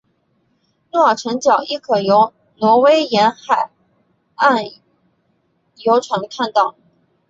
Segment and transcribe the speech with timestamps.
[0.91, 3.35] 诺尔辰角亦可以由挪威沿
[4.35, 4.65] 岸
[5.75, 6.73] 游船看到。